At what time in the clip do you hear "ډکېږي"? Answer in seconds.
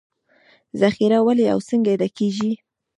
2.01-2.51